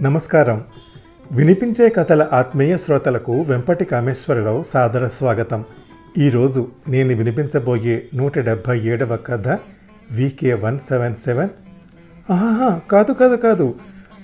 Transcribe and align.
నమస్కారం. 0.00 0.64
వినిపించే 1.32 1.88
కథల 1.88 2.28
ఆత్మీయ 2.32 2.76
శ్రోతలకు 2.76 3.42
వెంపటి 3.42 3.84
కామేశ్వరరావు 3.84 4.62
సాదర 4.62 5.06
స్వాగతం. 5.06 5.64
ఈరోజు 6.18 6.68
నేను 6.88 7.14
వినిపించబోయే 7.14 8.08
నూట 8.14 8.38
డెబ్భై 8.38 8.80
ఏడవ 8.80 9.16
కథ 9.16 9.48
వికే 10.10 10.54
వన్ 10.54 10.78
సెవెన్ 10.78 11.14
సెవెన్. 11.14 11.48
ఆహా 12.32 12.80
కాదు 12.90 13.12
కాదు 13.12 13.36
కాదు. 13.36 13.74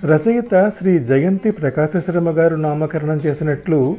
రచయిత 0.04 0.68
శ్రీ 0.68 0.98
జయంతి 0.98 1.50
ప్రకాశశర్మ 1.50 2.30
గారు 2.30 2.56
నామకరణం 2.56 3.16
చేసినట్లు 3.16 3.96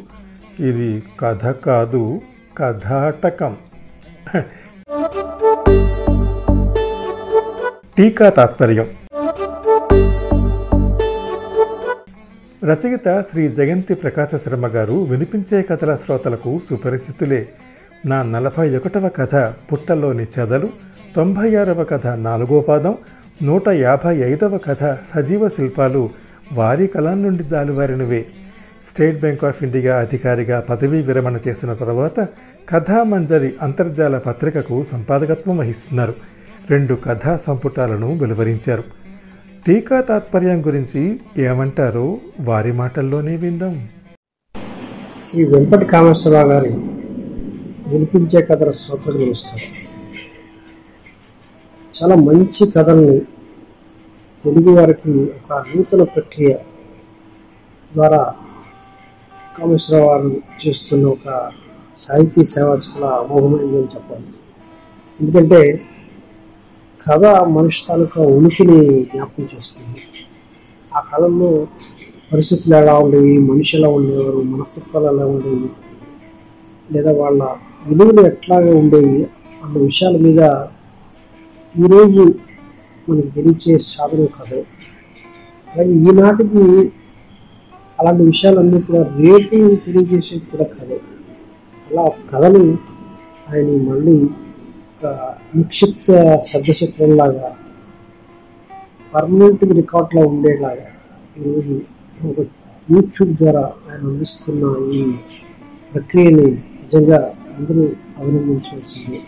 ఇది 0.60 1.04
కథ 1.20 1.48
కాదు 1.48 2.22
కథాటకం. 2.58 3.58
టీకా 7.98 8.30
తాత్పర్యం. 8.30 8.88
రచయిత 12.66 13.24
శ్రీ 13.32 13.48
జయంతి 13.48 13.94
ప్రకాశ 13.94 14.36
శర్మ 14.36 14.68
గారు 14.68 14.94
వినిపించే 14.94 15.62
కథల 15.62 15.96
శ్రోతలకు 15.96 16.60
సుపరిచితులే. 16.70 17.48
నా 18.06 18.24
నలభై 18.24 18.78
ఒకటవ 18.78 19.10
కథ 19.10 19.36
పుట్టలోని 19.72 20.28
చెదలు 20.40 20.70
తొంభై 21.16 21.56
ఆరవ 21.56 21.84
కథ 21.84 22.08
నాలుగో 22.08 22.62
పాదం 22.62 22.98
నూట 23.44 23.68
యాభై 23.68 24.18
ఐదవ 24.18 24.58
కథ 24.58 24.98
సజీవ 25.16 25.48
శిల్పాలు 25.48 26.10
వారి 26.54 26.88
కళం 26.88 27.24
నుండి 27.24 27.44
జాలువారినవే. 27.44 28.26
స్టేట్ 28.84 29.20
బ్యాంక్ 29.20 29.44
ఆఫ్ 29.44 29.64
ఇండియా 29.64 29.96
అధికారిగా 29.98 30.60
పదవీ 30.60 31.02
విరమణ 31.02 31.40
చేసిన 31.48 31.74
తర్వాత 31.74 32.28
కథామంజరి 32.70 33.54
అంతర్జాల 33.62 34.18
పత్రికకు 34.18 34.84
సంపాదకత్వం 34.84 35.58
వహిస్తున్నారు. 35.58 36.14
రెండు 36.70 36.94
కథా 36.94 37.36
సంపుటాలను 37.36 38.18
వెలువరించారు. 38.18 38.84
టీకా 39.68 40.02
తాత్పర్యం 40.02 40.66
గురించి 40.66 41.20
ఏమంటారో 41.38 42.18
వారి 42.40 42.72
మాటల్లోనే 42.72 43.36
విందాం. 43.36 43.90
శ్రీ 45.24 45.44
వెంపటి 45.44 45.86
కామేశ్వరరావు 45.86 46.48
గారి 46.48 46.70
వినిపించే 47.88 48.42
కథల 48.42 48.72
శ్రోతలకు 48.72 49.18
నమస్కారం. 49.18 49.60
చాలా 52.04 52.16
మంచి 52.16 52.72
కథల్ని 52.72 53.20
తెలుగు 54.44 54.70
వారికి 54.70 55.12
ఒక 55.12 55.66
నూతన 55.76 56.04
ప్రక్రియ 56.04 56.54
ద్వారా 57.94 58.34
కామేశ్వరరావు 59.60 60.12
గారు 60.12 60.42
చేస్తున్న 60.68 61.06
ఒక 61.06 61.52
సాహితీ 61.98 62.46
సేవ 62.46 62.68
చాలా 62.68 63.08
అమోఘమైందని 63.08 63.88
చెప్పాలి. 63.96 64.26
ఎందుకంటే 65.22 65.82
కథ 67.08 67.26
మనిషి 67.26 67.88
తాలూకా 67.88 68.22
ఉనికిని 68.22 69.04
జ్ఞాపకం 69.04 69.48
చేస్తుంది. 69.56 70.02
ఆ 70.98 71.00
కాలంలో 71.00 71.68
పరిస్థితులు 72.34 72.76
ఎలా 72.76 72.98
ఉండేవి 72.98 73.38
మనిషి 73.38 73.78
ఎలా 73.78 73.90
ఉండేవారు 73.90 74.42
మనస్తత్వాలు 74.42 75.06
ఎలా 75.06 75.26
ఉండేవి 75.26 75.70
లేదా 76.92 77.14
వాళ్ళ 77.14 77.44
విలువలు 77.88 78.28
ఎట్లాగా 78.28 78.76
ఉండేవి 78.76 79.24
అన్న 79.64 79.78
విషయాల 79.78 80.18
మీద 80.18 80.40
ఈరోజు 81.76 82.34
మనకి 83.10 83.28
తెలియచే 83.28 83.78
సాధనం 83.78 84.26
కథ. 84.26 84.54
అలాగే 85.74 85.92
ఈనాటికి 85.92 86.92
అలాంటి 88.00 88.24
విషయాలన్నీ 88.24 88.82
కూడా 88.82 89.04
రేపు 89.04 89.76
తెలియజేసేది 89.76 90.46
కూడా 90.46 90.64
కథే. 90.64 91.02
అలా 91.98 92.12
కథని 92.34 92.78
ఆయన 93.52 93.90
మళ్ళీ 93.90 94.16
ఒక 94.94 95.30
నిక్షిప్త 95.56 96.40
శబ్దచిత్రంలాగా 96.40 97.56
పర్మనెంట్ 99.14 99.64
రికార్డ్లో 99.64 100.22
ఉండేలాగా 100.28 100.90
ఈరోజు 101.40 101.82
ఒక 102.28 102.46
యూట్యూబ్ 102.92 103.32
ద్వారా 103.32 103.60
ఆయన 103.60 104.04
అందిస్తున్న 104.08 104.92
ఈ 104.94 105.14
ప్రక్రియని 105.94 106.48
నిజంగా 106.52 107.34
అందరూ 107.58 107.90
అభినందించవలసిందే. 108.18 109.22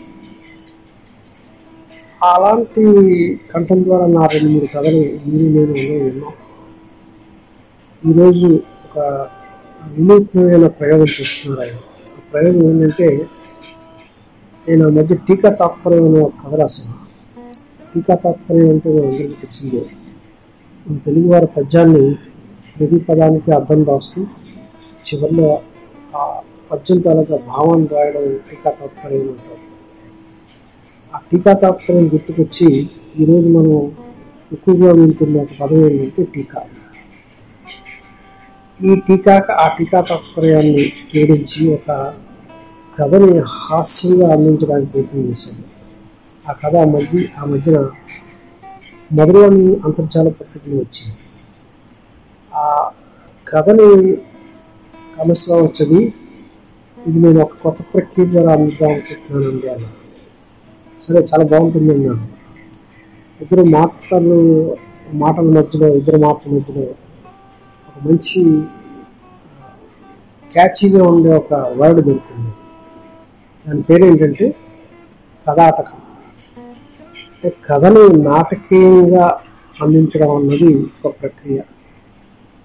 అలాంటి 2.24 2.84
కంఠం 3.54 3.84
ద్వారా 3.84 4.06
నా 4.06 4.26
రెండు 4.26 4.48
మూడు 4.48 4.64
కథలు 4.64 5.02
మీరు 5.28 5.72
నేను 5.72 6.04
విన్నాం. 6.04 6.34
ఈరోజు 8.10 8.62
ఒక 8.84 9.28
వినూత్నమైన 9.86 10.66
ప్రయోగం 10.66 11.06
చేస్తున్నారు 11.20 11.60
ఆయన. 11.60 11.78
ప్రయోగం 12.32 12.64
ఏంటంటే 12.70 13.08
నేను 14.68 14.86
ఆ 14.86 14.88
మధ్య 14.88 15.14
టీకా 15.14 15.50
తాత్పర్యం 15.50 16.04
అనే 16.04 16.20
ఒక 16.20 16.32
కథ 16.44 16.54
రాశాను. 16.54 16.94
టీకా 17.94 18.14
తాత్పర్యం 18.14 18.68
అంటే 18.70 18.90
అందరికీ 18.90 19.34
తెలిసిందే. 19.34 19.82
మన 20.86 20.96
తెలుగువారి 20.98 21.46
పద్యాన్ని 21.46 22.04
ప్రతి 22.76 22.98
పదానికి 22.98 23.50
అర్థం 23.52 23.84
రాస్తూ 23.84 24.20
చివరిలో 25.06 25.48
ఆ 26.14 26.42
పద్యం 26.70 27.00
తాలూకా 27.00 27.36
భావాన్ని 27.36 27.86
రాయడం 27.86 28.24
టీకా 28.50 28.70
తాత్పర్యం 28.70 29.28
అంటారు. 29.28 29.62
ఆ 31.12 31.18
టీకా 31.30 31.52
తాత్పర్యం 31.52 32.06
గుర్తుకొచ్చి 32.06 32.68
ఈరోజు 33.20 33.48
మనం 33.48 33.74
ఎక్కువగా 34.52 34.92
వింటున్న 34.92 35.40
ఒక 35.40 35.48
పదం 35.60 35.80
ఏంటంటే 35.84 36.22
టీకా. 36.34 36.60
ఈ 38.80 38.94
టీకాక 38.94 39.50
ఆ 39.50 39.68
టీకా 39.68 40.00
తాత్పర్యాన్ని 40.00 40.92
జోడించి 41.12 41.68
ఒక 41.68 41.88
కథని 42.98 43.38
హాస్యంగా 43.54 44.32
అందించడానికి 44.32 44.90
ప్రయత్నం 44.92 45.20
చేశాను 45.20 45.64
ఆ 46.48 46.52
కథ 46.52 46.76
మధ్య 46.86 47.28
ఆ 47.38 47.44
మధ్యన 47.44 47.78
మొదలుని 49.10 49.76
అంతర్జాల 49.84 50.28
పత్రికలు 50.28 50.76
వచ్చింది. 50.76 51.16
ఆ 52.52 52.90
కథని 53.46 53.88
కామేశ్వరరావు 55.16 55.66
వచ్చింది 55.66 56.00
ఇది 56.98 57.18
నేను 57.18 57.40
ఒక 57.42 57.52
కొత్త 57.62 57.82
ప్రక్రియ 57.94 58.26
ద్వారా 58.26 58.52
అందిద్దాం 58.52 58.90
అనుకుంటున్నానండి 58.90 59.68
అన్న. 59.68 59.86
సరే 61.00 61.26
చాలా 61.32 61.44
బాగుంటుంది 61.44 61.94
అన్నాను. 61.94 62.28
ఇద్దరు 63.40 63.64
మాటలు 63.64 64.38
మాటల 65.14 65.42
మధ్యలో 65.48 65.94
ఇద్దరు 65.94 66.18
మాటల 66.18 66.50
మధ్యలో 66.52 66.86
మంచి 68.04 68.40
క్యాచీగా 70.50 71.02
ఉండే 71.04 71.30
ఒక 71.34 71.54
వర్డ్ 71.76 72.00
దొరికింది. 72.00 72.52
దాని 73.66 73.82
పేరు 73.82 74.04
ఏంటంటే 74.04 74.46
కథాటకం 75.46 75.98
అంటే 77.32 77.48
కథని 77.68 78.04
నాటకీయంగా 78.22 79.24
అందించడం 79.82 80.30
అన్నది 80.36 80.70
ఒక 81.04 81.12
ప్రక్రియ. 81.22 81.58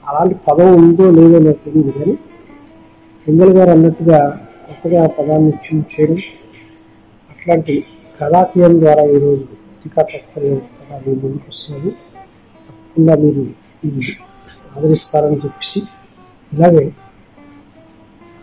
అలాంటి 0.03 0.35
పదం 0.47 0.69
ఉందో 0.75 1.11
లేదో 1.11 1.39
నాకు 1.39 1.61
తెలియదు 1.65 1.91
కానీ 1.91 2.15
పింగల్ 3.27 3.53
గారు 3.57 3.71
అన్నట్టుగా 3.71 4.19
కొత్తగా 4.67 5.07
పదాన్ని 5.07 5.53
చూజ్ 5.65 5.85
చేయడం 5.93 6.17
అట్లాంటి 7.29 7.75
కళాకీయం 8.19 8.79
ద్వారా 8.79 9.03
ఈరోజు 9.05 9.45
టీకా 9.83 10.01
తక్కువ 10.03 10.55
కథ 10.79 10.99
మీ 11.07 11.13
ముందుకు 11.13 11.45
వస్తున్నది 11.49 11.91
తప్పకుండా 12.67 13.15
మీరు 13.15 13.43
ఇది 13.83 14.03
ఆదరిస్తారని 14.75 15.35
చెప్పేసి 15.35 15.79
ఇలాగే 16.51 16.85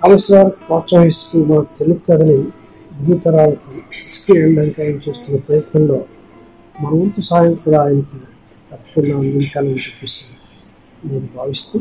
కామేశ్వరానికి 0.02 0.56
ప్రోత్సహిస్తూ 0.66 1.44
మన 1.44 1.62
తెలుగు 1.78 2.00
కథని 2.08 2.38
భూతరాలకి 3.00 3.80
తీసుకెళ్ళడానికి 3.92 4.82
ఆయన 4.82 4.98
చేస్తున్న 5.08 5.40
ప్రయత్నంలో 5.40 5.98
మన 6.80 6.92
వంతు 6.94 7.20
సాయం 7.20 7.54
కూడా 7.54 7.80
ఆయనకి 7.82 8.20
తప్పకుండా 8.70 9.16
అందించాలని 9.16 9.80
చెప్పేసి 9.80 10.24
నేను 11.04 11.28
భావిస్తూ 11.36 11.78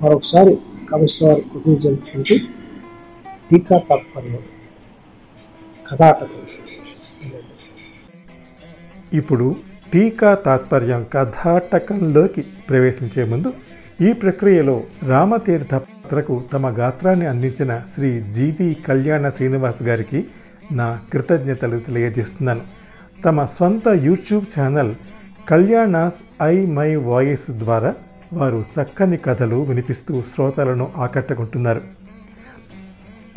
మరొకసారి 0.00 0.54
కామేశ్వర 0.90 1.32
కృతజ్ఞత 1.50 1.80
జరుపుకుంటూ 1.82 2.34
టీకా 3.50 3.78
తాత్పర్యం 3.88 4.42
కథాటకం. 5.86 6.42
ఇప్పుడు 9.12 9.46
టీకా 9.92 10.34
తాత్పర్యం 10.34 11.06
కథాటకంలోకి 11.12 12.40
ప్రవేశించే 12.42 13.24
ముందు 13.24 13.52
ఈ 14.00 14.12
ప్రక్రియలో 14.12 14.82
రామతీర్థ 15.06 15.74
పాత్రకు 15.74 16.44
తమ 16.52 16.78
గాత్రాన్ని 16.78 17.26
అందించిన 17.26 17.82
శ్రీ 17.94 18.20
జీవి 18.20 18.76
కళ్యాణ 18.88 19.28
శ్రీనివాస్ 19.28 19.82
గారికి 19.82 20.26
నా 20.72 21.00
కృతజ్ఞతలు 21.12 21.78
తెలియజేస్తున్నాను. 21.78 22.60
తమ 23.24 23.44
స్వంత 23.44 23.88
YouTube 23.88 24.60
channel 24.60 24.94
కళ్యాణాస్ 25.48 26.24
I 26.42 26.66
my 26.66 26.96
voice 26.96 27.50
ద్వారా 27.50 27.94
వారు 28.32 28.64
చక్కని 28.80 29.16
కథలు 29.16 29.56
వినిపిస్తూ 29.56 30.22
శ్రోతలను 30.34 30.92
ఆకట్టుకుంటున్నారు. 30.96 31.80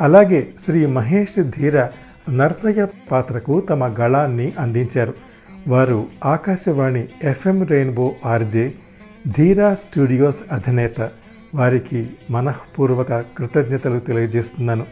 అలాగే 0.02 0.48
శ్రీ 0.60 0.86
మహేష్ 0.86 1.42
ధీర 1.42 1.88
నర్సయ్య 2.30 2.88
పాత్రకు 3.12 3.62
తమ 3.62 3.88
గళాన్ని 3.88 4.54
అందించారు. 4.60 5.29
వారు 5.68 6.08
Akashvani 6.26 7.08
FM 7.24 7.64
rainbow 7.64 8.16
RJ 8.26 8.74
Dheera 9.28 9.74
studios 9.74 10.44
అధినేత. 10.52 11.10
వారికి 11.56 12.10
మనఃపూర్వక 12.30 13.22
కృతజ్ఞతలు 13.22 14.00
తెలియజేస్తున్నాను. 14.00 14.86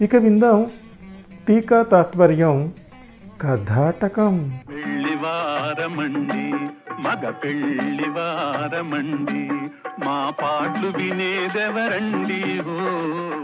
ఇక 0.00 0.16
విందాం 0.16 0.70
టీకా 1.48 1.82
తాత్పర్యం 1.82 2.72
కథాటకం. 3.42 4.52
పెళ్ళివారమండి 4.68 6.52
మగ 7.02 7.30
పెళ్ళివారమండి 7.30 9.48
మా 10.04 10.34
పాటలు 10.42 10.88
వినేదెవరండి 10.88 12.60
ఓ? 12.60 13.43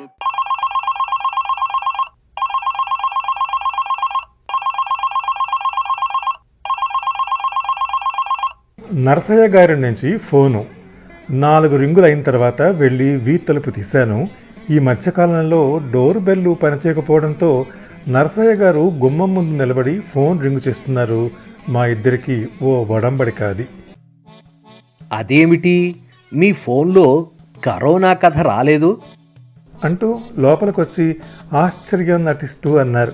నరసయ్య 9.04 9.48
గారి 9.48 9.80
నుంచి 9.80 10.18
ఫోను. 10.18 10.64
నాలుగు 11.30 11.76
రింగులు 11.76 12.04
అయిన 12.04 12.22
తర్వాత 12.22 12.62
వెళ్ళి 12.62 13.16
వీ 13.16 13.36
తలుపు 13.36 13.70
తీశాను. 13.70 14.28
ఈ 14.70 14.78
మధ్యకాలంలో 14.78 15.80
డోర్ 15.92 16.18
బెల్లు 16.18 16.50
పనిచేయకపోవడంతో 16.50 17.66
నరసయ్య 18.08 18.48
గారు 18.48 18.78
గుమ్మం 18.78 19.34
ముందు 19.34 19.62
నిలబడి 19.62 20.00
ఫోన్ 20.00 20.42
రింగు 20.42 20.60
చేస్తున్నారు. 20.68 21.30
మా 21.68 21.86
ఇద్దరికి 21.86 22.48
ఓ 22.62 22.84
వడంబడి 22.84 23.30
కాది. 23.30 23.68
అదేమిటి? 25.12 25.96
మీ 26.34 26.52
ఫోన్లో 26.52 27.26
కరోనా 27.64 28.12
కథ 28.14 28.38
రాలేదు? 28.38 29.00
అంటూ 29.84 30.20
లోపలికొచ్చి 30.38 31.16
ఆశ్చర్యం 31.52 32.24
నటిస్తూ 32.24 32.76
అన్నారు. 32.76 33.12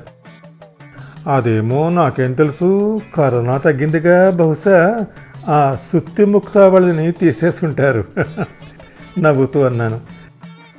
అదేమో 1.30 1.90
నాకేం 1.90 2.32
తెలుసు. 2.32 3.00
కరోనా 3.14 3.58
తగ్గిందిగా 3.58 4.30
బహుశా 4.30 5.06
ఆ 5.48 5.76
సుత్తి 5.80 6.24
ముక్తావళిని 6.24 7.12
తీసేసుంటారు. 7.12 8.04
నవ్వుతూ 9.18 9.62
అన్నాను. 9.62 10.00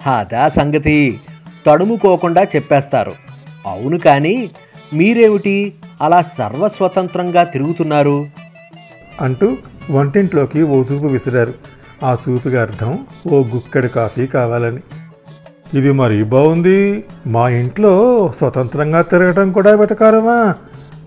అదా 0.10 0.50
సంగతి. 0.50 1.20
తడుముకోకుండా 1.66 2.44
చెప్పేస్తారు. 2.44 3.12
అవును 3.66 3.98
కానీ 3.98 4.52
మీరేమిటి 4.94 5.74
అలా 6.02 6.22
సర్వస్వతంత్రంగా 6.22 7.44
తిరుగుతున్నారు? 7.44 8.26
అంటూ 9.22 9.58
వంటింట్లోకి 9.92 10.64
ఓ 10.64 10.84
చూపు 10.84 11.08
విసిరారు. 11.08 11.54
ఆ 12.04 12.18
చూపుకి 12.30 12.58
అర్థం 12.58 13.00
ఓ 13.28 13.44
గుక్కడి 13.44 13.88
కాఫీ 13.88 14.28
కావాలని. 14.28 14.80
ఇది 15.74 15.92
మరీ 15.92 16.24
బాగుంది 16.24 17.04
మా 17.28 17.50
ఇంట్లో 17.50 17.94
స్వతంత్రంగా 18.38 19.02
తిరగటం 19.02 19.52
కూడా 19.52 19.76
వెటకారమా? 19.76 20.56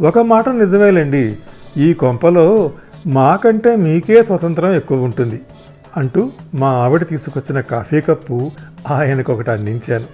ఒక 0.01 0.19
మాట 0.19 0.49
నిజమేలేండి. 0.49 1.37
ఈ 1.77 1.95
కొంపలో 1.95 2.71
మాకంటే 3.07 3.77
మీకే 3.77 4.23
స్వతంత్రం 4.23 4.73
ఎక్కువ 4.73 5.03
ఉంటుంది 5.03 5.41
అంటూ 5.97 6.31
మా 6.55 6.69
ఆవిడ 6.69 7.07
తీసుకొచ్చిన 7.09 7.61
కాఫీ 7.61 8.01
కప్పు 8.01 8.51
ఆయనకు 8.91 9.33
ఒకటి 9.33 9.51
అందించాను. 9.51 10.05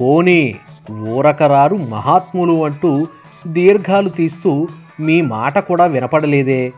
పోనీ 0.00 0.56
ఊరకరారు 0.92 1.76
మహాత్ములు 1.76 2.64
అంటూ 2.64 3.06
దీర్ఘాలు 3.46 4.08
తీస్తూ 4.08 4.68
మీ 5.00 5.20
మాట 5.20 5.58
కూడా 5.58 5.84
వినపడలేదే? 5.84 6.72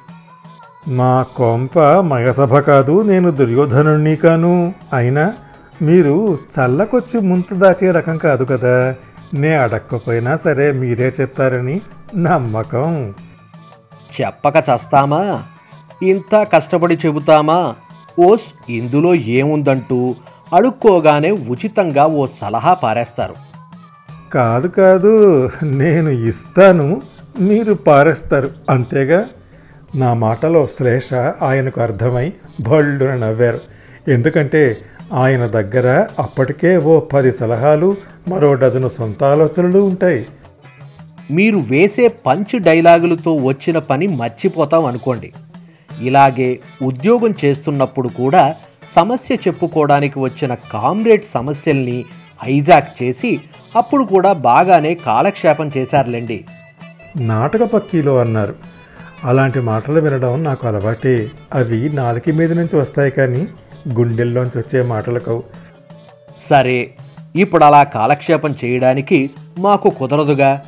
మా 0.88 1.22
కొంప 1.36 1.78
మయసభ 1.80 2.58
కాదు 2.58 3.02
నేను 3.02 3.30
దుర్యోధనుణ్ణి 3.30 4.16
కాను. 4.16 4.74
అయినా 4.92 5.32
మీరు 5.82 6.34
చల్లకొచ్చి 6.34 7.20
ముంత 7.20 7.54
దాచే 7.54 7.90
రకం 7.90 8.16
కాదు 8.16 8.44
కదా. 8.44 8.94
నే 9.34 9.56
అడక్కపోయినా 9.56 10.36
సరే 10.36 10.72
మీరే 10.72 11.12
చెప్తారని 11.20 11.80
నమ్మకం. 12.16 13.14
చెప్పక 14.20 14.64
చస్తామా? 14.70 15.42
ఇంత 16.02 16.46
కష్టపడి 16.52 16.98
చెబుతామా? 17.06 17.74
ఓస్ 18.20 18.72
ఇందులో 18.72 19.14
ఏముందంటూ 19.14 20.14
అడుక్కోగానే 20.54 21.30
ఉచితంగా 21.30 22.06
ఓ 22.06 22.26
సలహా 22.40 22.74
పారేస్తారు. 22.74 23.34
కాదు 24.32 24.68
కాదు 24.68 25.12
నేను 25.62 26.10
ఇస్తాను 26.10 27.02
మీరు 27.40 27.74
పారేస్తారు 27.74 28.50
అంతేగా? 28.70 29.26
నా 29.94 30.14
మాటలో 30.14 30.66
శ్లేష 30.66 31.14
ఆయనకు 31.42 31.80
అర్థమై 31.80 32.32
బళ్ళున 32.60 33.14
నవ్వారు. 33.14 33.60
ఎందుకంటే 34.08 34.80
ఆయన 35.12 35.46
దగ్గర 35.46 36.06
అప్పటికే 36.18 36.76
ఓ 36.76 37.00
పది 37.00 37.32
సలహాలు 37.32 37.96
మరో 38.28 38.54
డజను 38.54 38.88
సొంత 38.88 39.24
ఆలోచనలు 39.24 39.78
ఉంటాయి. 39.78 40.26
మీరు 41.30 41.58
వేసే 41.58 42.08
పంచ్ 42.26 42.60
డైలాగులతో 42.60 43.34
వచ్చిన 43.34 43.78
పని 43.78 44.06
మర్చిపోతాం 44.06 44.84
అనుకోండి. 44.84 45.32
ఇలాగే 46.02 46.60
ఉద్యోగం 46.82 47.34
చేస్తున్నప్పుడు 47.44 48.08
కూడా 48.08 48.54
సమస్య 48.96 49.34
చెప్పుకోవడానికి 49.34 50.18
వచ్చిన 50.18 50.54
కామ్రేడ్ 50.54 51.22
సమస్యల్ని 51.34 52.04
హైజాక్ 52.42 53.02
చేసి 53.02 53.40
అప్పుడు 53.76 54.04
కూడా 54.04 54.32
బాగానే 54.32 54.94
కాలక్షేపం 54.94 55.70
చేశారులేండి. 55.76 56.44
నాటక 57.16 57.62
పక్కీలో 57.62 58.18
అన్నారు. 58.18 58.54
అలాంటి 59.24 59.60
మాటలు 59.60 60.00
వినడం 60.00 60.44
నాకు 60.44 60.66
అలవాటే. 60.66 61.30
అవి 61.54 61.88
నాలుక 61.88 62.30
మీద 62.30 62.52
నుంచి 62.52 62.76
వస్తాయి 62.76 63.10
కానీ 63.10 63.46
గుండెల్లోంచి 63.88 64.58
వచ్చే 64.58 64.82
మాటలు 64.82 65.20
కావు 65.20 65.42
సరే 66.50 66.90
ఇప్పుడు 67.36 67.64
అలా 67.64 67.82
కాలక్షేపం 67.82 68.54
చేయడానికి 68.64 69.30
మాకు 69.58 69.90
కుదరదుగా? 69.90 70.60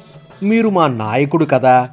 మీరు 0.43 0.69
మా 0.69 0.87
నాయకుడు 0.87 1.44
కదా. 1.44 1.88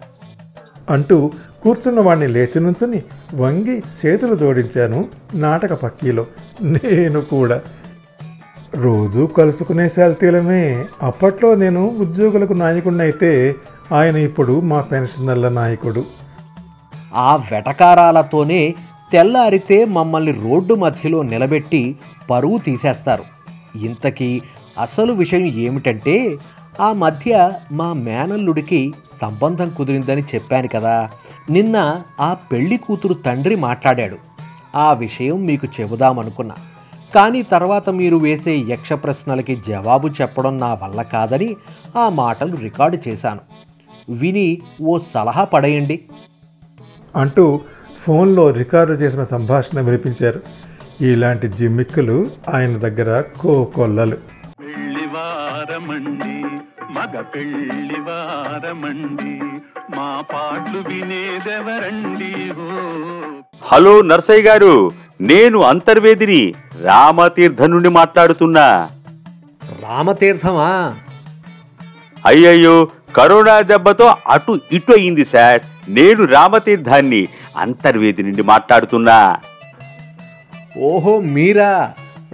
అంటూ 0.89 1.31
కూర్చున్న 1.61 1.99
వాడిని 1.99 2.27
లేచి 2.27 2.59
నుంచుని 2.59 3.03
వంగి 3.35 3.83
చేతులు 4.05 4.35
జోడించాను 4.35 5.05
నాటక 5.33 5.73
పక్కీలో. 5.73 6.25
నేను 6.61 7.21
కూడా. 7.21 7.61
రోజు 8.75 9.29
కలుసుకునే 9.37 9.89
శాల్తీలమే. 9.89 10.85
అప్పట్లో 11.01 11.55
నేను 11.55 11.87
ఉద్యోగులకు 11.87 12.53
నాయకుడిని 12.53 13.01
అయితే 13.01 13.55
ఆయన 13.91 14.15
ఇప్పుడు 14.15 14.59
మా 14.59 14.81
పెన్షనర్ల 14.81 15.49
నాయకుడు. 15.49 16.05
ఆ 17.15 17.35
వెటకారాలతోనే 17.35 18.75
తెల్లారితే 19.11 19.85
మమ్మల్ని 19.85 20.31
రోడ్డు 20.31 20.73
మధ్యలో 20.73 21.23
నిలబెట్టి 21.23 21.95
పరువు 22.29 22.57
తీసేస్తారు. 22.57 23.23
ఇంతకీ 23.77 24.41
అసలు 24.81 25.13
విషయం 25.13 25.45
ఏమిటంటే 25.45 26.37
ఆ 26.81 26.93
మధ్య 26.93 27.51
మా 27.71 27.93
మేనల్లుడికి 27.93 28.93
సంబంధం 29.21 29.73
కుదిరిందని 29.77 30.21
చెప్పాను 30.21 30.67
కదా. 30.67 31.09
నిన్న 31.49 32.01
ఆ 32.19 32.33
పెళ్ళి 32.33 32.77
కూతురు 32.77 33.13
తండ్రి 33.13 33.55
మాట్లాడాడు. 33.55 34.17
ఆ 34.75 34.91
విషయం 34.91 35.45
మీకు 35.45 35.67
చెబుదామనుకున్నా 35.81 36.55
కానీ 37.15 37.41
తర్వాత 37.41 37.89
మీరు 37.89 38.15
వేసే 38.15 38.55
యక్ష 38.55 38.93
ప్రశ్నలకి 38.93 39.55
జవాబు 39.55 40.07
చెప్పడం 40.07 40.57
నా 40.57 40.73
వల్ల 40.73 41.01
కాదని 41.01 41.55
ఆ 41.97 42.09
మాటలు 42.09 42.55
రికార్డు 42.55 42.97
చేశాను. 43.07 43.39
విని 44.09 44.61
ఓ 44.81 44.99
సలహా 45.13 45.43
పడేయండి. 45.43 46.03
అంటూ 47.15 47.59
ఫోన్లో 47.99 48.51
రికార్డు 48.51 48.93
చేసిన 48.93 49.23
సంభాషణ 49.23 49.81
వినిపించారు. 49.81 50.41
ఇలాంటి 51.01 51.47
జిమ్మిక్కులు 51.47 52.27
ఆయన 52.53 52.77
దగ్గర 52.77 53.23
కోకొల్లలు 53.39 54.17
పెళ్ళివారమండి 55.63 56.43
మగ 56.93 57.21
పెళ్ళివారమండి 57.21 59.35
మా 59.95 60.21
పాటలు 60.33 60.79
వినేదెవరండి 60.79 62.51
ఓ? 62.51 62.67
హలో 63.63 64.01
నర్సయ్య 64.01 64.41
గారు 64.41 64.91
నేను 65.21 65.61
అంతర్వేదిని 65.61 66.53
రామతీర్థ 66.83 67.63
నుండి 67.63 67.89
మాట్లాడుతున్నా. 67.89 68.89
రామతీర్థమా? 69.81 70.95
అయ్యయ్యో 72.25 72.87
కరోనా 73.15 73.61
దెబ్బతో 73.61 74.15
అటు 74.27 74.59
ఇటు 74.71 74.91
అయింది 74.91 75.25
సార్. 75.25 75.61
నేను 75.89 76.25
రామతీర్థాన్ని 76.25 77.27
అంతర్వేది 77.57 78.23
నుండి 78.23 78.43
మాట్లాడుతున్నా. 78.43 79.37
ఓహో 80.77 81.19
మీరా? 81.19 81.93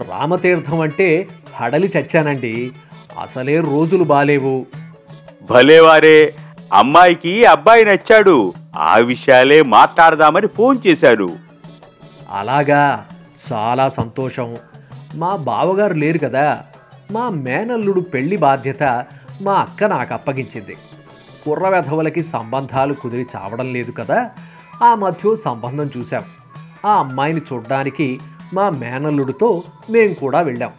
రామతీర్థం 0.10 0.80
అంటే 0.80 1.28
హడలి 1.56 1.92
చచ్చానండి. 1.98 2.72
అసలే 3.22 3.60
రోజులు 3.60 4.04
బాలేవు. 4.04 4.66
భలేవారే 5.50 6.36
అమ్మాయికి 6.74 7.46
అబ్బాయి 7.46 7.86
నచ్చాడు. 7.86 8.54
ఆ 8.78 8.98
విషయాలే 8.98 9.62
మాట్లాడదామని 9.62 10.48
ఫోన్ 10.48 10.78
చేశాడు. 10.88 11.36
అలాగా? 12.32 13.06
చాలా 13.54 13.90
సంతోషం. 13.90 14.58
మా 15.16 15.36
బావగారు 15.36 15.94
లేరు 15.94 16.18
కదా? 16.18 16.62
మా 17.12 17.30
మేనల్లుడు 17.30 18.00
పెళ్ళి 18.00 18.38
బాధ్యత 18.38 19.06
మా 19.42 19.54
అక్క 19.54 19.84
నాకు 19.84 20.14
అప్పగించింది. 20.14 20.78
కుర్ర 21.46 21.70
వెధవలకి 21.70 22.24
సంబంధాలు 22.24 22.94
కుదిరి 22.94 23.28
చావడం 23.36 23.74
లేదు 23.74 23.92
కదా? 23.92 24.30
ఆ 24.84 24.96
మధ్య 24.96 25.36
సంబంధం 25.36 25.90
చూశాం. 25.98 26.24
ఆ 26.86 26.94
అమ్మాయిని 26.94 27.42
చూడ్డానికి 27.54 28.20
మా 28.54 28.70
మేనల్లుడితో 28.70 29.64
మేం 29.90 30.14
కూడా 30.14 30.42
వెళ్ళాం. 30.42 30.72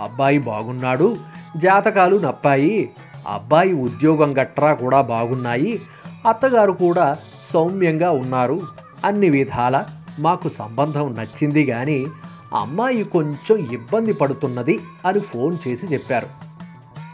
అబ్బాయి 0.00 0.38
బాగున్నాడు 0.38 1.16
జాతకాలు 1.58 2.16
నప్పాయి. 2.16 2.90
అబ్బాయి 3.28 3.72
ఉద్యోగం 3.72 4.40
గట్రా 4.40 4.72
కూడా 4.72 5.00
బాగున్నాయి. 5.00 5.80
అత్తగారు 6.28 6.72
కూడా 6.72 7.16
సౌమ్యంగా 7.54 8.10
ఉన్నారు. 8.10 8.60
అన్ని 9.04 9.30
విధాల 9.30 9.84
మాకు 10.18 10.50
సంబంధం 10.58 11.14
నచ్చింది 11.14 11.66
కానీ 11.66 12.06
అమ్మాయి 12.54 13.04
కొంచెం 13.04 13.68
ఇబ్బంది 13.72 14.12
పడుతున్నది 14.12 14.78
అని 15.06 15.20
ఫోన్ 15.20 15.58
చేసి 15.68 15.86
చెప్పారు. 15.86 16.26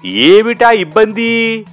ఏమిటా 0.06 0.70
ఇబ్బంది? 0.70 1.66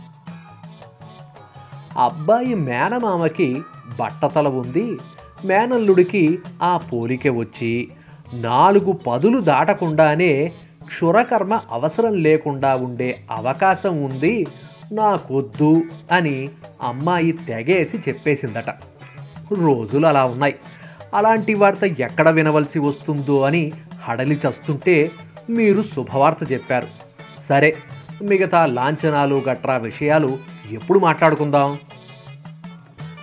అబ్బాయి 1.98 2.54
మేనమామకి 2.54 3.62
బట్టతల 4.00 4.48
ఉంది. 4.48 4.98
మేనల్లుడికి 5.46 6.40
ఆ 6.62 6.78
పోలిక 6.78 7.28
వచ్చి 7.28 7.92
నాలుగు 8.34 8.92
పదులు 8.92 9.40
దాటకుండానే 9.40 10.54
క్షురకర్మ 10.92 11.62
అవసరం 11.72 12.14
లేకుండా 12.14 12.76
ఉండే 12.76 13.24
అవకాశం 13.32 14.04
ఉంది 14.04 14.48
నాకొద్దు 14.92 15.84
అని 16.12 16.50
అమ్మాయి 16.82 17.32
తెగేసి 17.32 17.98
చెప్పేసిందట. 17.98 18.70
రోజులు 19.54 20.08
అలా 20.08 20.26
ఉన్నాయి. 20.26 20.56
అలాంటి 21.16 21.54
వార్త 21.54 21.84
ఎక్కడ 21.84 22.30
వినవలసి 22.30 22.80
వస్తుందో 22.80 23.42
అని 23.42 23.72
హడలి 24.04 24.40
చస్తుంటే 24.48 25.12
మీరు 25.50 25.84
శుభవార్త 25.84 26.52
చెప్పారు. 26.52 26.88
సరే 27.50 27.76
మిగతా 28.24 28.66
లాంఛనాలు 28.66 29.36
గట్రా 29.50 29.78
విషయాలు 29.78 30.38
ఎప్పుడు 30.72 31.00
మాట్లాడుకుందాం? 31.00 31.78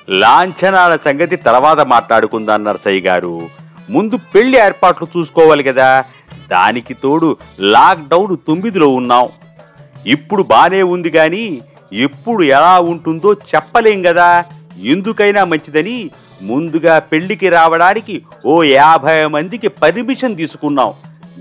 లాంఛనాల 0.08 0.96
సంగతి 0.96 1.36
తర్వాత 1.36 1.80
మాట్లాడుకుందాం 1.80 2.64
నర్సయ్య 2.64 3.00
గారు. 3.00 3.57
ముందు 3.90 4.18
పెళ్ళి 4.34 4.58
ఏర్పాట్లు 4.58 5.06
చూసుకోవాలి 5.18 5.62
కదా. 5.62 6.04
దానికి 6.50 6.94
తోడు 6.94 7.36
లాక్డౌన్ 7.60 8.36
తొమ్మిదిలో 8.46 8.88
ఉన్నాం. 8.88 9.28
ఇప్పుడు 10.06 10.42
బానే 10.42 10.82
ఉంది 10.82 11.10
కానీ 11.10 11.60
ఎప్పుడు 11.92 12.42
ఎలా 12.42 12.80
ఉంటుందో 12.80 13.34
చెప్పలేం 13.34 14.02
కదా. 14.02 14.44
ఎందుకైనా 14.78 15.44
మంచిదని 15.44 16.10
ముందుగా 16.42 16.98
పెళ్ళికి 16.98 17.48
రావడానికి 17.48 18.22
ఓ 18.46 18.62
యాభై 18.62 19.26
మందికి 19.26 19.68
పర్మిషన్ 19.68 20.36
తీసుకున్నాం. 20.36 20.92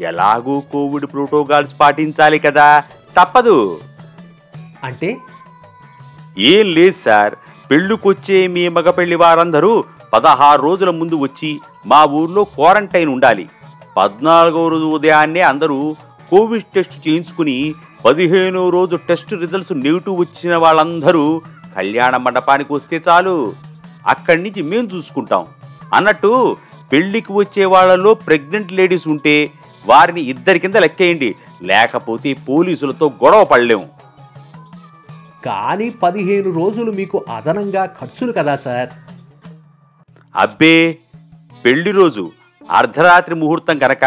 ఎలాగూ 0.01 0.59
కోవిడ్ 0.59 1.05
ప్రోటోకాల్స్ 1.05 1.75
పాటించాలి 1.79 2.39
కదా. 2.39 2.83
తప్పదు. 3.19 3.79
అంటే? 4.83 5.17
ఏం 6.37 6.73
లేదు 6.73 6.91
సార్. 6.91 7.35
పెళ్ళికొచ్చే 7.71 8.47
మీ 8.47 8.69
మగ 8.69 8.89
పెళ్ళి 8.89 9.15
వారందరూ 9.15 9.83
పదహారు 10.13 10.61
రోజుల 10.61 10.89
ముందు 10.89 11.15
వచ్చి 11.15 11.49
మా 11.85 11.99
ఊర్లో 12.19 12.43
క్వారంటైన్ 12.43 13.09
ఉండాలి. 13.09 13.45
పద్నాలుగో 13.97 14.67
రోజు 14.67 14.87
ఉదయాన్నే 14.97 15.41
అందరూ 15.41 15.79
కోవిడ్ 16.31 16.71
టెస్ట్ 16.75 16.95
చేయించుకుని 17.07 17.57
పదిహేనో 18.05 18.63
రోజు 18.69 18.95
టెస్ట్ 19.09 19.33
రిజల్ట్స్ 19.33 19.75
నెగిటివ్ 19.85 20.15
వచ్చిన 20.19 20.55
వాళ్ళందరూ 20.55 21.23
కళ్యాణ 21.77 22.17
మండపానికి 22.17 22.71
వస్తే 22.73 22.97
చాలు. 23.07 23.35
అక్కడి 24.07 24.41
నుంచి 24.43 24.61
మేము 24.61 24.87
చూసుకుంటాం. 24.95 25.45
అన్నట్టు 25.93 26.31
పెళ్ళికి 26.91 27.31
వచ్చే 27.33 27.65
వాళ్ళలో 27.65 28.13
ప్రెగ్నెంట్ 28.13 28.73
లేడీస్ 28.73 29.07
ఉంటే 29.07 29.35
వారిని 29.85 30.21
ఇద్దరి 30.33 30.59
కింద 30.59 30.77
లెక్కేయండి. 30.85 31.29
లేకపోతే 31.61 32.29
పోలీసులతో 32.49 33.05
గొడవ 33.23 33.43
పడలేము 33.43 33.87
కానీ 35.45 35.89
పదిహేను 36.03 36.49
రోజులు 36.59 36.91
మీకు 36.91 37.17
అదనంగా 37.35 37.83
ఖర్చులు 37.99 38.31
కదా 38.31 38.55
సార్. 38.55 38.89
అబ్బే 40.35 40.97
పెళ్ళి 41.65 41.91
రోజు 41.91 42.31
అర్ధరాత్రి 42.69 43.35
ముహూర్తం 43.35 43.77
కనుక 43.77 44.05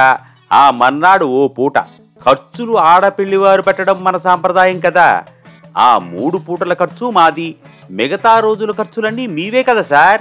ఆ 0.52 0.70
మన్నాడు 0.70 1.24
ఓ 1.24 1.48
పూట 1.48 1.78
ఖర్చులు 2.26 2.78
ఆడపెళ్ళివారు 2.78 3.62
పెట్టడం 3.62 4.04
మన 4.04 4.16
సాంప్రదాయం 4.16 4.80
కదా. 4.80 5.24
ఆ 5.78 5.98
మూడు 5.98 6.38
పూటల 6.38 6.74
ఖర్చు 6.74 7.10
మాది 7.10 7.48
మిగతా 7.90 8.40
రోజుల 8.40 8.72
ఖర్చులన్నీ 8.72 9.26
మీవే 9.26 9.62
కదా 9.62 9.82
సార్? 9.82 10.20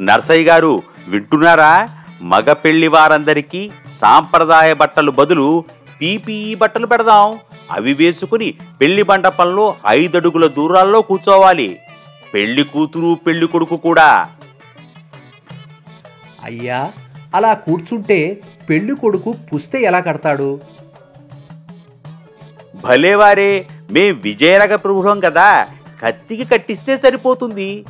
నర్సయ్య 0.00 0.44
గారు 0.44 0.82
వింటున్నారా? 1.08 1.88
మగ 2.22 2.52
పెళ్ళి 2.52 2.88
వారందరికీ 2.88 3.70
సాంప్రదాయ 4.00 4.74
బట్టలు 4.74 5.10
బదులు 5.10 5.64
పీపీఈ 6.00 6.54
బట్టలు 6.54 6.86
పెడదాం. 6.86 7.38
అవి 7.72 7.94
వేసుకుని 7.94 8.54
పెళ్ళి 8.80 9.02
మండపంలో 9.02 9.74
ఐదడుగుల 9.88 10.46
దూరాల్లో 10.46 11.02
కూర్చోవాలి. 11.02 11.78
పెళ్ళి 12.34 12.64
కూతురు 12.64 13.18
పెళ్ళి 13.26 13.46
కొడుకు 13.46 13.76
కూడా. 13.76 14.26
అయ్యా 16.44 16.92
అలా 17.34 17.54
కూర్చుంటే 17.54 18.42
పెళ్ళి 18.68 18.96
కొడుకు 18.96 19.34
పుస్తే 19.54 19.82
ఎలా 19.82 20.00
కడతాడు? 20.00 20.60
భలేవారే 22.84 23.66
మేం 23.90 24.20
విజయనగర 24.24 24.76
ప్రభుత్వం 24.76 25.20
కదా 25.20 25.66
కత్తికి 26.02 26.44
కట్టిస్తే 26.44 26.96
సరిపోతుంది. 26.96 27.84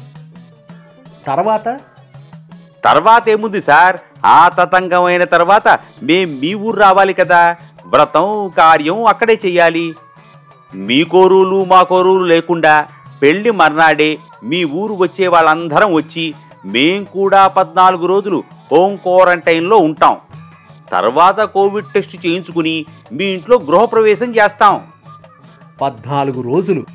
తర్వాత? 1.26 1.80
తర్వాత 2.85 3.28
ఏముంది 3.28 3.61
సార్? 3.61 3.97
ఆ 4.26 4.49
తతంగమైన 4.49 5.25
తర్వాత 5.25 5.78
మేం 6.02 6.40
మీ 6.40 6.54
ఊరు 6.54 6.76
రావాలి 6.76 7.14
కదా 7.14 7.57
వ్రతం 7.87 8.52
కార్యం 8.59 9.04
అక్కడే 9.04 9.40
చెయ్యాలి. 9.47 9.95
మీ 10.75 11.04
కోరూలు 11.04 11.64
మా 11.64 11.83
కోరూలు 11.83 12.25
లేకుండా 12.25 12.87
పెళ్ళి 13.22 13.50
మర్నాడే 13.50 14.18
మీ 14.44 14.64
ఊరు 14.64 14.94
వచ్చే 14.94 15.26
వాళ్ళందరం 15.28 15.92
వచ్చి 15.92 16.34
మేం 16.64 17.04
కూడా 17.04 17.46
పద్నాలుగు 17.46 18.06
రోజులు 18.06 18.44
హోమ్ 18.72 18.98
క్వారంటైన్లో 18.98 19.76
ఉంటాం. 19.76 20.16
తర్వాత 20.90 21.40
కోవిడ్ 21.40 21.87
టెస్ట్ 21.94 22.26
చేయించుకుని 22.26 22.87
మీ 23.12 23.25
ఇంట్లో 23.25 23.58
గృహప్రవేశం 23.58 24.34
చేస్తాం. 24.34 24.87
పద్నాలుగు 25.80 26.40
రోజులు. 26.40 26.87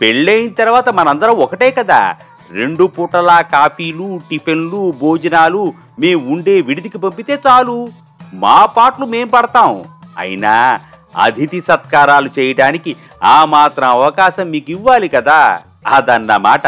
పెళ్ళైన 0.00 0.52
తర్వాత 0.52 0.88
మనందరం 0.88 1.36
ఒకటే 1.36 1.70
కదా? 1.70 2.16
రెండు 2.50 2.84
పూటల 2.84 3.40
కాఫీలు 3.52 4.20
టిఫిన్లు 4.30 4.92
భోజనాలు 5.00 5.72
మేము 5.98 6.32
ఉండే 6.34 6.60
విడిదికి 6.60 6.98
పంపితే 6.98 7.40
చాలు. 7.46 7.88
మా 8.34 8.66
పాటలు 8.66 9.06
మేం 9.06 9.28
పడతాం. 9.28 9.84
అయినా 10.18 10.80
అతిథి 11.22 11.60
సత్కారాలు 11.60 12.30
చేయడానికి 12.38 12.96
ఆ 13.24 13.44
మాత్రం 13.44 13.88
అవకాశం 13.88 14.50
మీకు 14.50 14.70
ఇవ్వాలి 14.70 15.08
కదా? 15.08 15.62
అదన్నమాట 15.86 16.66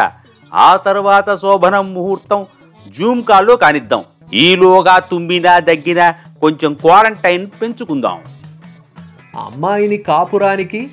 ఆ 0.55 0.77
తర్వాత 0.77 1.35
శోభనం 1.35 1.95
ముహూర్తం 1.95 2.47
జూమ్ 2.89 3.25
కాల్లో 3.25 3.57
కానిద్దాం. 3.57 4.05
ఈలోగా 4.35 4.99
తుమ్మినా 4.99 5.59
దగ్గినా 5.59 6.11
కొంచెం 6.43 6.75
క్వారంటైన్ 6.75 7.47
పెంచుకుందాం. 7.63 8.19
అమ్మాయిని 9.37 9.97
కాపురానికి? 9.97 10.91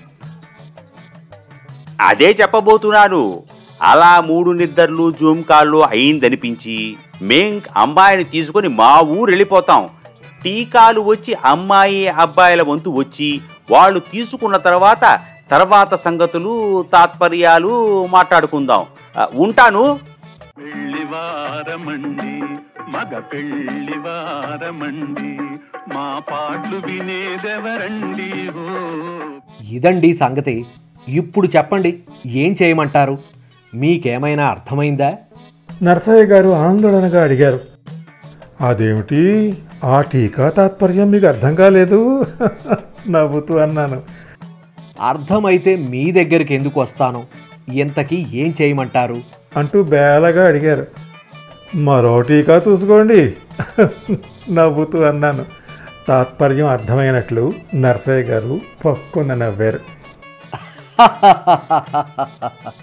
అదే 2.02 2.38
చెప్పబోతున్నాను 2.42 3.44
అలా 3.82 4.22
మూడు 4.22 4.52
నిద్రలు 4.52 5.12
జూమ్ 5.12 5.44
కాల్లో 5.44 5.80
అయిందనిపించి 5.82 6.98
మేం 7.22 7.62
అమ్మాయిని 7.78 8.24
తీసుకొని 8.24 8.68
మా 8.68 9.00
ఊరు 9.00 9.30
వెళ్ళిపోతాం. 9.32 9.90
టీకాలు 10.44 11.02
వచ్చి 11.02 11.34
అమ్మాయి 11.46 12.08
అబ్బాయిల 12.08 12.62
వంతు 12.62 12.90
వచ్చి 12.90 13.42
వాళ్ళు 13.72 14.00
తీసుకున్న 14.00 14.58
తర్వాత 14.58 15.20
తర్వాత 15.52 15.96
సంగతులు 15.96 16.86
తాత్పర్యాలు 16.94 18.06
మాట్లాడుకుందాం. 18.06 18.86
ఉంటాను. 19.34 20.00
పెళ్ళివారమండి 20.58 22.58
మగ 22.92 23.20
పెళ్ళివారమండి 23.20 25.40
మా 25.96 26.22
పాటలు 26.32 26.78
వినేదెవరండి 26.78 28.50
ఇదండి 29.76 30.14
సంగతి. 30.14 30.66
ఇప్పుడు 31.08 31.48
చెప్పండి 31.48 32.00
ఏం 32.26 32.56
చేయమంటారు? 32.62 33.18
మీకేమైనా 33.74 34.48
అర్థమైందా? 34.48 35.18
నరసయ్య 35.84 36.24
గారు 36.24 36.50
ఆందోళనగా 36.50 37.24
అడిగారు. 37.24 37.60
అదేమిటి? 38.62 39.58
ఆ 39.84 40.02
టీకా 40.02 40.50
తాత్పర్యం 40.50 41.12
మీకు 41.12 41.26
అర్థం 41.26 41.56
కాలేదు? 41.56 42.26
నవ్వుతూ 43.10 43.58
అన్నాను. 43.58 44.02
అర్థమైతే 45.02 45.76
మీ 45.76 46.12
దగ్గరికి 46.12 46.56
ఎందుకు 46.56 46.82
వస్తాను? 46.82 47.24
ఇంతకీ 47.74 48.28
ఏం 48.34 48.54
చేయమంటారు? 48.62 49.22
అంటూ 49.58 49.84
బేలగా 49.84 50.48
అడిగారు. 50.48 50.88
మరో 51.76 52.22
టీకా 52.22 52.64
చూసుకోండి. 52.68 53.36
నవ్వుతూ 54.54 55.04
అన్నాను. 55.04 55.46
తాత్పర్యం 56.08 56.68
అర్థమైనట్లు 56.68 57.54
నరసయ్య 57.76 58.24
గారు 58.24 58.62
పక్కున 58.86 59.34
నవ్వారు. 59.34 59.98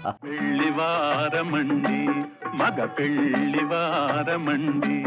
పెళ్ళివారమండి 0.09 2.09
మగ 2.57 2.85
పెళ్ళివారమండి 2.85 5.03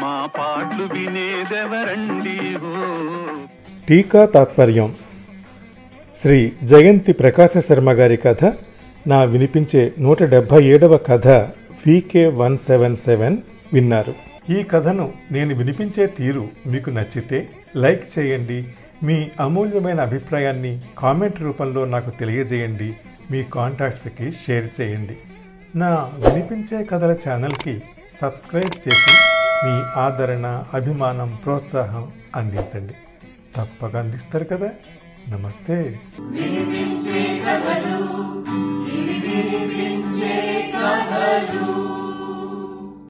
మా 0.00 0.28
పాటలు 0.38 0.84
వినేదెవరండి 0.84 2.56
టీకా 3.88 4.24
తాత్పర్యం. 4.24 4.94
శ్రీ 6.22 6.52
జయంతి 6.62 7.12
ప్రకాశ 7.12 7.58
శర్మ 7.58 7.92
గారి 7.92 8.16
కథ 8.16 8.44
నా 9.06 9.24
వినిపించే 9.24 9.94
నూట 9.98 10.22
డెబ్భై 10.22 10.64
ఏడవ 10.64 10.96
కథ 10.96 11.28
వికే 11.86 12.26
వన్ 12.26 12.58
సెవెన్ 12.58 12.96
సెవెన్ 12.96 13.38
విన్నారు. 13.72 14.14
ఈ 14.52 14.62
కథను 14.62 15.12
నేను 15.32 15.54
వినిపించే 15.54 16.06
తీరు 16.06 16.48
మీకు 16.66 16.90
నచ్చితే 16.90 17.48
లైక్ 17.76 18.18
చేయండి 18.18 18.68
మీ 19.02 19.26
అమూల్యమైన 19.40 20.00
అభిప్రాయాన్ని 20.00 20.80
కామెంట్ 20.98 21.40
రూపంలో 21.40 21.84
నాకు 21.84 22.10
తెలియజేయండి 22.10 22.96
మీ 23.30 23.42
కాంటాక్ట్స్కి 23.42 24.32
షేర్ 24.32 24.80
చేయండి. 24.80 25.16
నా 25.76 26.10
వినిపించే 26.16 26.84
కథల 26.84 27.16
ఛానల్కి 27.28 27.82
సబ్స్క్రైబ్ 28.20 28.88
చేసి 28.88 29.14
మీ 29.66 30.00
ఆదరణ 30.00 30.62
అభిమానం 30.74 31.38
ప్రోత్సాహం 31.44 32.12
అందించండి. 32.36 32.94
తప్పక 33.56 33.96
అందిస్తారు 33.96 34.44
కదా? 34.44 34.70
నమస్తే. 35.28 36.00
వినిపించే 36.20 37.42
కథలు 37.46 37.96
వినిపించే 38.90 40.34
కథలు. 40.76 41.45